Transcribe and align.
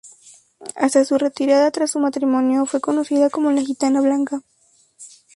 Hasta 0.77 1.05
su 1.05 1.19
retirada 1.19 1.69
tras 1.69 1.91
su 1.91 1.99
matrimonio, 1.99 2.65
fue 2.65 2.81
conocida 2.81 3.29
como 3.29 3.51
La 3.51 3.61
Gitana 3.61 4.01
Blanca. 4.01 4.41